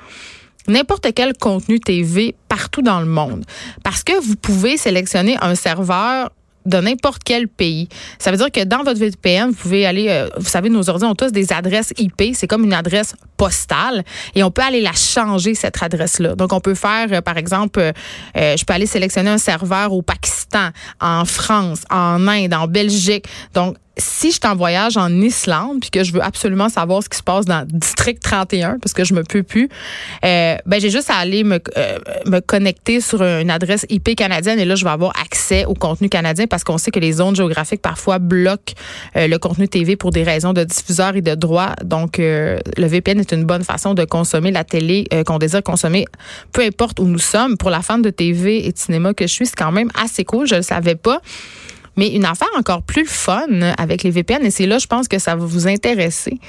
n'importe 0.68 1.14
quel 1.14 1.34
contenu 1.38 1.80
TV 1.80 2.36
partout 2.48 2.82
dans 2.82 3.00
le 3.00 3.06
monde. 3.06 3.46
Parce 3.84 4.04
que 4.04 4.20
vous 4.20 4.36
pouvez 4.36 4.78
sélectionner 4.78 5.38
un 5.42 5.56
serveur 5.56 6.30
de 6.68 6.78
n'importe 6.78 7.24
quel 7.24 7.48
pays. 7.48 7.88
Ça 8.20 8.30
veut 8.30 8.38
dire 8.38 8.52
que 8.52 8.64
dans 8.64 8.84
votre 8.84 9.00
VPN, 9.00 9.50
vous 9.50 9.56
pouvez 9.56 9.86
aller, 9.86 10.08
euh, 10.10 10.28
vous 10.38 10.50
savez, 10.50 10.70
nos 10.70 10.90
ordi 10.90 11.06
ont 11.06 11.16
tous 11.16 11.32
des 11.32 11.54
adresses 11.54 11.94
IP. 11.98 12.36
C'est 12.36 12.48
comme 12.48 12.66
une 12.66 12.74
adresse 12.74 13.16
postale 13.38 14.04
et 14.36 14.44
on 14.44 14.52
peut 14.52 14.62
aller 14.62 14.82
la 14.82 14.92
changer, 14.92 15.56
cette 15.56 15.82
adresse-là. 15.82 16.36
Donc, 16.36 16.52
on 16.52 16.60
peut 16.60 16.76
faire, 16.76 17.08
euh, 17.12 17.22
par 17.22 17.38
exemple, 17.38 17.80
euh, 17.80 17.92
je 18.36 18.66
peux 18.66 18.74
aller 18.74 18.86
sélectionner 18.86 19.30
un 19.30 19.38
serveur 19.38 19.94
au 19.94 20.02
Pakistan, 20.02 20.70
en 21.00 21.24
France, 21.24 21.84
en 21.90 22.28
Inde, 22.28 22.54
en 22.54 22.68
Belgique. 22.68 23.26
Donc, 23.54 23.78
si 23.98 24.28
je 24.28 24.34
suis 24.36 24.48
en 24.48 24.56
voyage 24.56 24.98
en 24.98 25.10
Islande 25.22 25.80
puis 25.82 25.90
que 25.90 26.04
je 26.04 26.12
veux 26.12 26.24
absolument 26.24 26.70
savoir 26.70 27.04
ce 27.04 27.10
qui 27.10 27.18
se 27.18 27.24
passe 27.24 27.46
dans 27.46 27.66
district 27.68 28.22
31 28.22 28.80
parce 28.80 28.94
que 28.94 29.04
je 29.04 29.14
me 29.14 29.24
peux 29.24 29.44
plus, 29.44 29.70
euh, 30.26 30.56
ben 30.66 30.80
j'ai 30.80 30.90
juste 30.90 31.10
à 31.10 31.16
aller 31.16 31.44
me, 31.44 31.60
euh, 31.78 31.98
me 32.26 32.40
connecter 32.40 33.02
sur 33.02 33.22
une 33.22 33.50
adresse 33.50 33.86
IP 33.90 34.16
canadienne 34.16 34.60
et 34.60 34.66
là 34.66 34.76
je 34.76 34.84
vais 34.84 34.92
avoir 34.92 35.14
accès 35.20 35.66
au 35.66 35.74
contenu 35.74 36.10
canadien 36.10 36.48
parce 36.48 36.64
qu'on 36.64 36.78
sait 36.78 36.92
que 36.92 37.00
les 37.00 37.14
zones 37.14 37.36
géographiques 37.36 37.82
parfois 37.82 38.20
bloquent 38.20 38.74
euh, 39.16 39.28
le 39.28 39.38
contenu 39.38 39.68
TV 39.68 39.96
pour 39.96 40.12
des 40.12 40.24
raisons 40.24 40.54
de 40.54 40.64
diffuseurs 40.64 41.16
et 41.16 41.22
de 41.22 41.36
droits. 41.36 41.74
Donc 41.84 42.18
le 42.18 42.60
VPN 42.88 43.20
est 43.20 43.32
une 43.32 43.44
bonne 43.44 43.64
façon 43.64 43.94
de 43.94 44.06
consommer 44.06 44.52
la 44.52 44.64
télé 44.64 45.08
qu'on 45.26 45.38
désire 45.38 45.64
consommer, 45.64 46.06
peu 46.52 46.62
importe 46.62 47.00
où 47.00 47.06
nous 47.06 47.20
sommes. 47.20 47.58
Pour 47.58 47.70
la 47.70 47.82
fan 47.82 48.02
de 48.02 48.10
TV 48.10 48.68
et 48.68 48.72
de 48.72 48.78
cinéma 48.78 49.14
que 49.14 49.28
je 49.28 49.34
suis, 49.34 49.46
c'est 49.46 49.56
quand 49.56 49.72
même 49.72 49.90
assez 50.00 50.24
cool. 50.24 50.48
Je 50.48 50.56
le 50.56 50.62
savais 50.62 50.96
pas. 50.96 51.22
Mais 51.98 52.10
une 52.10 52.26
affaire 52.26 52.48
encore 52.58 52.84
plus 52.84 53.06
fun 53.06 53.62
avec 53.78 54.04
les 54.04 54.12
VPN, 54.12 54.46
et 54.46 54.52
c'est 54.52 54.68
là, 54.68 54.78
je 54.78 54.88
pense 54.88 55.08
que 55.08 55.20
ça 55.20 55.36
va 55.36 55.46
vous 55.46 55.68
intéresser, 55.68 56.40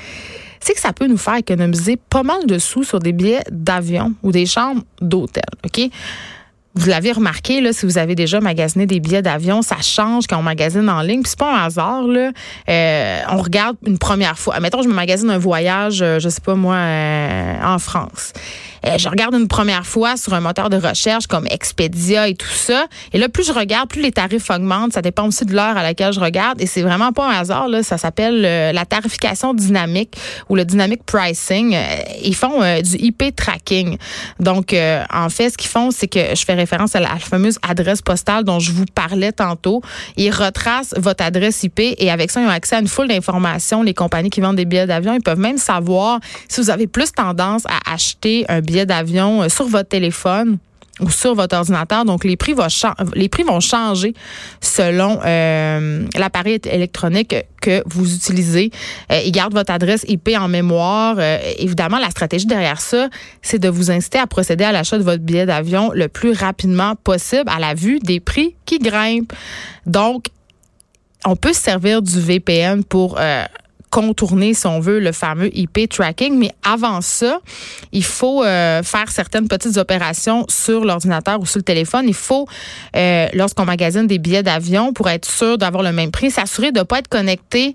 c'est 0.61 0.75
que 0.75 0.81
ça 0.81 0.93
peut 0.93 1.07
nous 1.07 1.17
faire 1.17 1.37
économiser 1.37 1.97
pas 1.97 2.23
mal 2.23 2.47
de 2.47 2.59
sous 2.59 2.85
sur 2.85 2.99
des 2.99 3.13
billets 3.13 3.45
d'avion 3.51 4.15
ou 4.23 4.33
des 4.33 4.47
chambres 4.47 4.83
d'hôtel. 5.01 5.45
OK? 5.65 5.91
Vous 6.79 6.89
l'avez 6.89 7.11
remarqué, 7.11 7.61
là, 7.61 7.73
si 7.73 7.87
vous 7.87 7.99
avez 7.99 8.15
déjà 8.15 8.39
magasiné 8.41 8.87
des 8.87 9.01
billets 9.01 9.21
d'avion, 9.21 9.63
ça 9.63 9.79
change 9.83 10.29
quand 10.29 10.39
on 10.39 10.43
magasine 10.43 10.89
en 10.89 11.03
ligne. 11.03 11.23
Puis 11.23 11.31
c'est 11.31 11.39
pas 11.39 11.53
un 11.53 11.65
hasard, 11.65 12.07
là. 12.07 12.31
Euh, 12.69 13.21
on 13.31 13.39
regarde 13.39 13.77
une 13.85 13.99
première 13.99 14.39
fois. 14.39 14.61
Mettons, 14.61 14.83
je 14.83 14.89
me 14.89 14.95
magasine 14.95 15.29
un 15.29 15.39
voyage, 15.39 16.03
euh, 16.03 16.21
je 16.21 16.29
sais 16.29 16.41
pas 16.41 16.55
moi, 16.55 16.77
euh, 16.77 17.55
en 17.65 17.81
France. 17.81 18.33
je 18.97 19.09
regarde 19.09 19.35
une 19.35 19.49
première 19.49 19.85
fois 19.85 20.17
sur 20.17 20.35
un 20.35 20.41
moteur 20.41 20.71
de 20.71 20.77
recherche 20.77 21.27
comme 21.27 21.49
Expedia 21.51 22.29
et 22.29 22.37
tout 22.37 22.47
ça. 22.47 22.87
Et 23.13 23.19
là, 23.19 23.29
plus 23.29 23.45
je 23.45 23.53
regarde, 23.53 23.89
plus 23.89 24.01
les 24.01 24.13
tarifs 24.13 24.49
augmentent. 24.49 24.93
Ça 24.93 25.03
dépend 25.03 25.27
aussi 25.27 25.45
de 25.45 25.55
l'heure 25.55 25.77
à 25.77 25.83
laquelle 25.83 26.13
je 26.13 26.21
regarde. 26.21 26.61
Et 26.61 26.67
c'est 26.67 26.83
vraiment 26.83 27.13
pas 27.13 27.29
un 27.29 27.41
hasard, 27.41 27.69
là. 27.69 27.83
Ça 27.83 27.99
s'appelle 27.99 28.41
la 28.41 28.85
tarification 28.85 29.53
dynamique 29.53 30.17
ou 30.49 30.55
le 30.55 30.65
dynamic 30.65 31.03
pricing. 31.05 31.77
Ils 32.23 32.37
font 32.37 32.61
du 32.81 32.97
IP 32.99 33.35
tracking. 33.35 33.99
Donc, 34.39 34.73
en 35.13 35.29
fait, 35.29 35.51
ce 35.51 35.57
qu'ils 35.57 35.71
font, 35.71 35.91
c'est 35.91 36.07
que 36.07 36.37
je 36.37 36.45
fais 36.45 36.55
référence 36.69 36.95
à 36.95 37.01
la, 37.01 37.17
fameuse 37.19 37.59
adresse 37.63 38.03
postale 38.03 38.45
dont 38.45 38.59
je 38.59 38.73
vous 38.73 38.85
parlais 38.95 39.33
tantôt. 39.33 39.83
Ils 40.17 40.31
retracent 40.31 40.95
votre 40.97 41.25
adresse 41.25 41.63
IP 41.63 41.81
et 41.81 42.11
avec 42.11 42.31
ça, 42.31 42.41
ils 42.41 42.47
ont 42.47 42.51
accès 42.51 42.77
à 42.77 42.81
une 42.81 42.89
foule 42.89 43.09
d'informations. 43.09 43.83
Les 43.83 43.95
compagnies 43.95 44.31
qui 44.31 44.41
vendent 44.41 44.57
des 44.57 44.65
billets 44.65 44.87
d'avion, 44.87 45.15
ils 45.15 45.23
peuvent 45.23 45.39
même 45.39 45.59
savoir 45.59 46.21
si 46.49 46.61
vous 46.61 46.71
avez 46.71 46.87
plus 46.87 47.13
tendance 47.13 47.65
à 47.67 47.93
acheter 47.93 48.45
un 48.49 48.61
billet 48.61 48.87
d'avion 48.87 49.43
euh, 49.43 49.49
sur 49.49 49.67
votre 49.67 49.89
téléphone 49.89 50.59
ou 51.01 51.11
sur 51.11 51.35
votre 51.35 51.57
ordinateur. 51.57 52.05
Donc, 52.05 52.25
les 52.25 52.37
prix, 52.37 52.53
vont 52.53 52.67
les 53.15 53.29
prix 53.29 53.43
vont 53.43 53.61
changer 53.61 54.15
selon 54.61 55.21
euh, 55.25 56.07
l'appareil 56.17 56.61
électronique 56.65 57.35
que 57.61 57.83
vous 57.87 58.15
utilisez. 58.15 58.71
Euh, 59.13 59.21
ils 59.25 59.33
gardent 59.33 59.55
votre 59.55 59.73
adresse 59.73 60.05
IP 60.09 60.31
en 60.39 60.49
mémoire. 60.49 61.17
Euh, 61.19 61.39
évidemment, 61.59 61.99
la 61.99 62.11
stratégie 62.11 62.47
derrière 62.47 62.81
ça, 62.81 63.09
c'est 63.43 63.59
de 63.59 63.69
vous 63.69 63.91
inciter 63.91 64.19
à 64.19 64.27
procéder 64.27 64.65
à 64.65 64.73
l'achat 64.73 64.99
de 64.99 65.03
votre 65.03 65.23
billet 65.23 65.47
d'avion 65.47 65.91
le 65.93 66.09
plus 66.09 66.33
rapidement 66.33 66.95
possible 66.97 67.45
à 67.47 67.59
la 67.59 67.75
vue 67.75 67.99
des 68.01 68.21
prix 68.21 68.55
qui 68.65 68.79
grimpent. 68.79 69.33
Donc, 69.87 70.27
on 71.25 71.37
peut 71.37 71.53
se 71.53 71.61
servir 71.61 72.01
du 72.01 72.21
VPN 72.21 72.85
pour 72.85 73.19
contourner, 73.91 74.55
si 74.55 74.67
on 74.67 74.81
veut, 74.81 75.01
le 75.01 75.13
fameux 75.13 75.51
IP 75.57 75.89
tracking. 75.89 76.39
Mais 76.39 76.53
avant 76.63 77.01
ça, 77.01 77.41
il 77.93 78.05
faut 78.05 78.45
euh, 78.45 78.83
faire 78.83 79.11
certaines 79.11 79.49
petites 79.49 79.77
opérations 79.77 80.45
sur 80.49 80.85
l'ordinateur 80.85 81.41
ou 81.41 81.47
sur 81.47 81.59
le 81.59 81.65
téléphone. 81.65 82.05
Il 82.07 82.15
faut, 82.15 82.47
euh, 82.97 83.27
lorsqu'on 83.35 83.65
magasine 83.65 84.07
des 84.07 84.19
billets 84.19 84.43
d'avion, 84.43 84.93
pour 84.93 85.09
être 85.09 85.29
sûr 85.31 85.59
d'avoir 85.59 85.83
le 85.83 85.93
même 85.93 86.11
prix, 86.11 86.31
s'assurer 86.31 86.73
de 86.73 86.81
ne 86.81 86.85
pas 86.85 86.99
être 86.99 87.09
connecté 87.09 87.75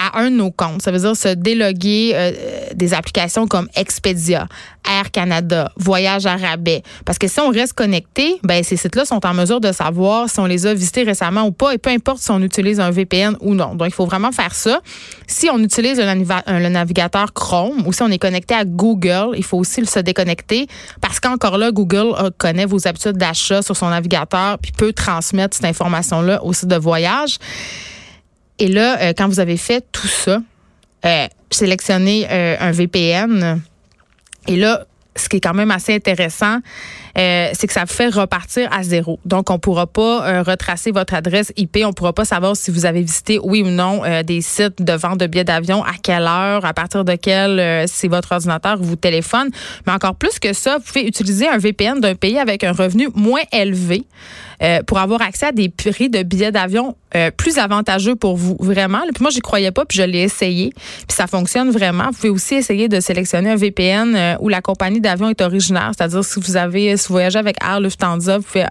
à 0.00 0.18
un 0.20 0.30
de 0.30 0.36
nos 0.36 0.50
comptes. 0.50 0.80
Ça 0.80 0.90
veut 0.90 0.98
dire 0.98 1.14
se 1.14 1.28
déloguer 1.28 2.12
euh, 2.14 2.32
des 2.74 2.94
applications 2.94 3.46
comme 3.46 3.68
Expedia, 3.76 4.48
Air 4.88 5.10
Canada, 5.10 5.70
Voyage 5.76 6.24
à 6.24 6.36
rabais. 6.36 6.82
Parce 7.04 7.18
que 7.18 7.28
si 7.28 7.38
on 7.38 7.50
reste 7.50 7.74
connecté, 7.74 8.38
ben 8.42 8.64
ces 8.64 8.76
sites-là 8.76 9.04
sont 9.04 9.24
en 9.26 9.34
mesure 9.34 9.60
de 9.60 9.72
savoir 9.72 10.30
si 10.30 10.40
on 10.40 10.46
les 10.46 10.66
a 10.66 10.72
visités 10.72 11.02
récemment 11.02 11.42
ou 11.42 11.52
pas, 11.52 11.74
et 11.74 11.78
peu 11.78 11.90
importe 11.90 12.20
si 12.20 12.30
on 12.30 12.40
utilise 12.40 12.80
un 12.80 12.90
VPN 12.90 13.36
ou 13.40 13.54
non. 13.54 13.74
Donc, 13.74 13.88
il 13.88 13.94
faut 13.94 14.06
vraiment 14.06 14.32
faire 14.32 14.54
ça. 14.54 14.80
Si 15.26 15.50
on 15.50 15.58
utilise 15.58 15.98
le, 15.98 16.68
navigateur 16.68 17.34
Chrome 17.34 17.86
ou 17.86 17.92
si 17.92 18.02
on 18.02 18.08
est 18.08 18.18
connecté 18.18 18.54
à 18.54 18.64
Google, 18.64 19.36
il 19.36 19.44
faut 19.44 19.58
aussi 19.58 19.84
se 19.84 19.98
déconnecter 19.98 20.66
parce 21.02 21.20
qu'encore 21.20 21.58
là, 21.58 21.72
Google 21.72 22.14
euh, 22.18 22.30
connaît 22.38 22.64
vos 22.64 22.88
habitudes 22.88 23.18
d'achat 23.18 23.60
sur 23.60 23.76
son 23.76 23.90
navigateur 23.90 24.58
puis 24.58 24.72
peut 24.72 24.92
transmettre 24.92 25.56
cette 25.56 25.66
information-là 25.66 26.42
au 26.42 26.52
site 26.54 26.68
de 26.68 26.76
voyage. 26.76 27.38
Et 28.60 28.68
là, 28.68 29.00
euh, 29.00 29.12
quand 29.16 29.26
vous 29.26 29.40
avez 29.40 29.56
fait 29.56 29.84
tout 29.90 30.06
ça, 30.06 30.42
euh, 31.06 31.26
sélectionnez 31.50 32.26
euh, 32.30 32.56
un 32.60 32.70
VPN. 32.70 33.60
Et 34.46 34.56
là, 34.56 34.84
ce 35.16 35.28
qui 35.30 35.38
est 35.38 35.40
quand 35.40 35.54
même 35.54 35.70
assez 35.70 35.94
intéressant, 35.94 36.58
euh, 37.18 37.50
c'est 37.52 37.66
que 37.66 37.72
ça 37.72 37.84
vous 37.84 37.92
fait 37.92 38.08
repartir 38.08 38.68
à 38.72 38.82
zéro. 38.82 39.18
Donc, 39.24 39.50
on 39.50 39.58
pourra 39.58 39.86
pas 39.86 40.42
retracer 40.42 40.90
votre 40.90 41.14
adresse 41.14 41.52
IP. 41.56 41.78
On 41.84 41.92
pourra 41.92 42.12
pas 42.12 42.24
savoir 42.24 42.56
si 42.56 42.70
vous 42.70 42.86
avez 42.86 43.02
visité, 43.02 43.38
oui 43.42 43.62
ou 43.62 43.68
non, 43.68 44.02
des 44.24 44.40
sites 44.40 44.82
de 44.82 44.92
vente 44.92 45.18
de 45.18 45.26
billets 45.26 45.44
d'avion, 45.44 45.82
à 45.84 45.94
quelle 46.02 46.22
heure, 46.22 46.64
à 46.64 46.72
partir 46.74 47.04
de 47.04 47.14
quel, 47.14 47.88
c'est 47.88 48.08
votre 48.08 48.32
ordinateur 48.32 48.80
ou 48.80 48.84
vous 48.84 48.96
téléphone. 48.96 49.50
Mais 49.86 49.92
encore 49.92 50.14
plus 50.14 50.38
que 50.38 50.52
ça, 50.52 50.78
vous 50.78 50.84
pouvez 50.84 51.06
utiliser 51.06 51.48
un 51.48 51.58
VPN 51.58 52.00
d'un 52.00 52.14
pays 52.14 52.38
avec 52.38 52.64
un 52.64 52.72
revenu 52.72 53.08
moins 53.14 53.42
élevé. 53.52 54.04
Euh, 54.62 54.82
pour 54.86 54.98
avoir 54.98 55.22
accès 55.22 55.46
à 55.46 55.52
des 55.52 55.70
prix 55.70 56.10
de 56.10 56.22
billets 56.22 56.52
d'avion 56.52 56.94
euh, 57.16 57.30
plus 57.30 57.56
avantageux 57.56 58.14
pour 58.14 58.36
vous, 58.36 58.58
vraiment. 58.60 59.00
Puis 59.14 59.22
moi, 59.22 59.30
j'y 59.30 59.40
croyais 59.40 59.70
pas, 59.70 59.86
puis 59.86 59.96
je 59.96 60.02
l'ai 60.02 60.20
essayé, 60.20 60.70
puis 60.74 61.16
ça 61.16 61.26
fonctionne 61.26 61.70
vraiment. 61.70 62.08
Vous 62.08 62.12
pouvez 62.12 62.28
aussi 62.28 62.56
essayer 62.56 62.86
de 62.86 63.00
sélectionner 63.00 63.50
un 63.50 63.56
VPN 63.56 64.14
euh, 64.14 64.34
où 64.40 64.50
la 64.50 64.60
compagnie 64.60 65.00
d'avion 65.00 65.30
est 65.30 65.40
originaire, 65.40 65.92
c'est-à-dire 65.96 66.22
si 66.22 66.38
vous 66.40 66.58
avez, 66.58 66.94
si 66.98 67.09
vous 67.10 67.14
voyagez 67.14 67.38
avec 67.38 67.56
Air 67.62 67.80
Lufthansa, 67.80 68.38
vous 68.38 68.44
pouvez 68.44 68.64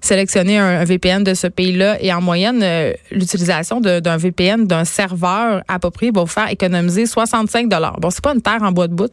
sélectionner 0.00 0.58
un, 0.58 0.84
VPN 0.84 1.22
de 1.22 1.34
ce 1.34 1.46
pays-là 1.46 2.02
et 2.02 2.12
en 2.12 2.20
moyenne, 2.20 2.64
l'utilisation 3.10 3.80
d'un 3.80 4.16
VPN 4.16 4.66
d'un 4.66 4.84
serveur 4.84 5.62
approprié 5.68 6.10
va 6.12 6.22
vous 6.22 6.26
faire 6.26 6.50
économiser 6.50 7.06
65 7.06 7.68
dollars. 7.68 8.00
Bon, 8.00 8.10
c'est 8.10 8.24
pas 8.24 8.34
une 8.34 8.42
terre 8.42 8.62
en 8.62 8.72
bois 8.72 8.88
de 8.88 8.94
bout 8.94 9.12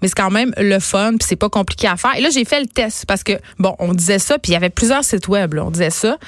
mais 0.00 0.08
c'est 0.08 0.14
quand 0.14 0.30
même 0.30 0.52
le 0.56 0.78
fun, 0.78 1.10
puis 1.18 1.26
c'est 1.28 1.36
pas 1.36 1.48
compliqué 1.48 1.88
à 1.88 1.96
faire. 1.96 2.16
Et 2.16 2.20
là, 2.20 2.30
j'ai 2.30 2.44
fait 2.44 2.60
le 2.60 2.66
test 2.66 3.04
parce 3.06 3.24
que, 3.24 3.32
bon, 3.58 3.74
on 3.78 3.92
disait 3.92 4.18
ça, 4.18 4.38
puis 4.38 4.52
il 4.52 4.54
y 4.54 4.56
avait 4.56 4.70
plusieurs 4.70 5.04
sites 5.04 5.28
web, 5.28 5.54
on 5.58 5.70
disait 5.70 5.90
ça. 5.90 6.18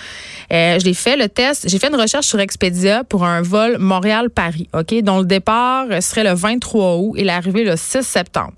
Euh, 0.53 0.79
j'ai 0.83 0.95
fait 0.95 1.17
le 1.17 1.29
test, 1.29 1.69
j'ai 1.69 1.79
fait 1.79 1.89
une 1.89 2.01
recherche 2.01 2.27
sur 2.27 2.41
Expedia 2.41 3.05
pour 3.05 3.25
un 3.25 3.43
vol 3.43 3.79
Montréal-Paris, 3.79 4.69
OK, 4.75 4.95
dont 5.03 5.19
le 5.19 5.25
départ 5.25 5.87
serait 6.01 6.25
le 6.25 6.35
23 6.35 6.97
août 6.97 7.15
et 7.17 7.25
l'arrivée 7.25 7.65
le 7.65 7.77
6 7.77 8.03
septembre. 8.03 8.55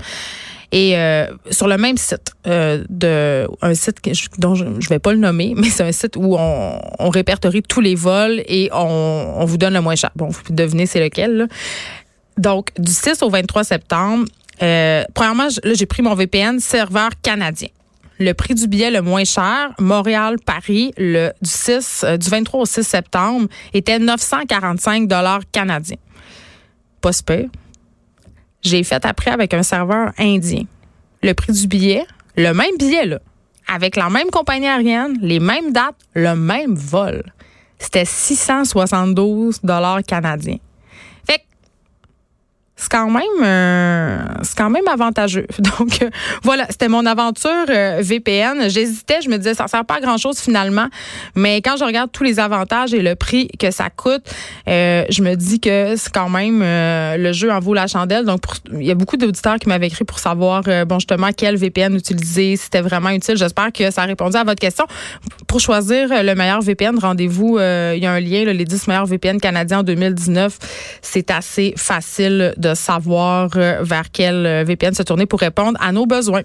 Et 0.73 0.97
euh, 0.97 1.27
sur 1.51 1.69
le 1.69 1.77
même 1.77 1.99
site, 1.99 2.33
euh, 2.47 2.83
de 2.89 3.47
un 3.61 3.75
site 3.75 3.99
dont 4.39 4.55
je, 4.55 4.65
ne 4.65 4.81
vais 4.89 4.99
pas 4.99 5.13
le 5.13 5.19
nommer, 5.19 5.53
mais 5.57 5.69
c'est 5.69 5.85
un 5.85 5.93
site 5.93 6.17
où 6.17 6.35
on, 6.39 7.11
répertorie 7.11 7.63
tous 7.63 7.83
les 7.83 7.95
vols 7.95 8.43
et 8.47 8.71
on, 8.73 9.35
on 9.37 9.45
vous 9.45 9.59
donne 9.59 9.75
le 9.75 9.83
moins 9.83 9.97
cher. 9.97 10.11
Bon, 10.17 10.29
vous 10.29 10.41
devinez 10.51 10.87
c'est 10.87 11.01
lequel. 11.01 11.37
Là. 11.37 11.47
Donc, 12.39 12.71
du 12.79 12.91
6 12.91 13.23
au 13.23 13.29
23 13.29 13.65
septembre, 13.65 14.25
euh, 14.63 15.05
premièrement, 15.15 15.49
là, 15.63 15.75
j'ai 15.75 15.87
pris 15.87 16.03
mon 16.03 16.15
VPN 16.15 16.61
serveur 16.61 17.11
canadien. 17.23 17.69
Le 18.19 18.33
prix 18.35 18.55
du 18.55 18.69
billet 18.69 18.91
le 18.91 19.03
moins 19.03 19.25
cher, 19.25 19.71
Montréal-Paris, 19.79 20.93
le 20.97 21.33
du 21.43 21.51
6, 21.51 22.05
euh, 22.05 22.17
du 22.17 22.29
23 22.29 22.61
au 22.61 22.67
6 22.67 22.85
septembre, 22.85 23.49
était 23.75 23.99
945 23.99 25.09
dollars 25.09 25.41
canadiens. 25.51 25.97
Pas 27.01 27.13
super. 27.13 27.47
J'ai 28.63 28.85
fait 28.85 29.05
après 29.05 29.31
avec 29.31 29.55
un 29.55 29.63
serveur 29.63 30.13
indien. 30.19 30.65
Le 31.23 31.33
prix 31.35 31.53
du 31.53 31.67
billet, 31.67 32.05
le 32.37 32.53
même 32.53 32.77
billet 32.79 33.05
là, 33.05 33.19
avec 33.67 33.97
la 33.97 34.09
même 34.09 34.31
compagnie 34.31 34.67
aérienne, 34.67 35.19
les 35.21 35.41
mêmes 35.41 35.73
dates, 35.73 35.97
le 36.15 36.35
même 36.35 36.75
vol. 36.75 37.23
C'était 37.79 38.05
672 38.05 39.61
dollars 39.63 40.03
canadiens 40.03 40.59
c'est 42.83 42.91
quand 42.91 43.11
même 43.11 43.23
euh, 43.45 44.19
c'est 44.43 44.59
quand 44.59 44.69
même 44.69 44.89
avantageux. 44.89 45.47
Donc 45.79 46.03
euh, 46.03 46.11
voilà, 46.43 46.67
c'était 46.69 46.89
mon 46.89 47.07
aventure 47.07 47.51
euh, 47.69 48.01
VPN. 48.03 48.69
J'hésitais, 48.69 49.21
je 49.23 49.29
me 49.29 49.37
disais 49.37 49.55
ça 49.55 49.69
sert 49.69 49.85
pas 49.85 49.97
à 49.97 50.01
grand 50.01 50.19
chose 50.19 50.39
finalement, 50.41 50.89
mais 51.37 51.63
quand 51.63 51.77
je 51.79 51.85
regarde 51.85 52.11
tous 52.11 52.25
les 52.25 52.41
avantages 52.41 52.93
et 52.93 53.01
le 53.01 53.15
prix 53.15 53.49
que 53.57 53.71
ça 53.71 53.89
coûte, 53.89 54.25
je 54.67 55.23
me 55.23 55.35
dis 55.37 55.61
que 55.61 55.95
c'est 55.97 56.13
quand 56.13 56.29
même 56.29 56.61
le 56.61 57.33
jeu 57.33 57.53
en 57.53 57.61
vaut 57.61 57.75
la 57.75 57.87
chandelle. 57.87 58.25
Donc 58.25 58.41
il 58.73 58.83
y 58.83 58.91
a 58.91 58.97
beaucoup 58.97 59.17
d'auditeurs 59.17 59.57
qui 59.57 59.69
m'avaient 59.69 59.87
écrit 59.87 60.05
pour 60.05 60.19
savoir 60.19 60.63
bon 60.87 60.99
justement 60.99 61.29
quel 61.37 61.57
VPN 61.57 61.95
utiliser, 61.95 62.57
si 62.57 62.65
c'était 62.65 62.81
vraiment 62.81 63.11
utile. 63.11 63.37
J'espère 63.37 63.71
que 63.73 63.93
ça 63.93 64.03
a 64.03 64.07
répondu 64.07 64.37
à 64.37 64.43
votre 64.43 64.61
question. 64.61 64.87
Pour 65.47 65.61
choisir 65.61 66.09
le 66.11 66.35
meilleur 66.35 66.63
VPN, 66.63 66.99
rendez-vous 66.99 67.59
il 67.61 68.03
y 68.03 68.07
a 68.07 68.13
un 68.13 68.21
lien 68.21 68.45
les 68.45 68.65
10 68.65 68.89
meilleurs 68.89 69.07
VPN 69.07 69.39
canadiens 69.39 69.81
en 69.81 69.83
2019. 69.85 70.59
C'est 71.01 71.31
assez 71.31 71.75
facile 71.77 72.55
de 72.57 72.72
savoir 72.75 73.51
euh, 73.57 73.79
vers 73.83 74.11
quel 74.11 74.47
euh, 74.47 74.65
VPN 74.65 74.95
se 74.95 75.03
tourner 75.03 75.27
pour 75.27 75.41
répondre 75.41 75.79
à 75.81 75.93
nos 75.93 76.07
besoins. 76.07 76.43